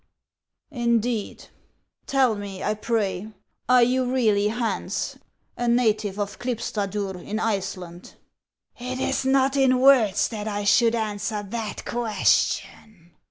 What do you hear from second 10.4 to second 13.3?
I should answer that question."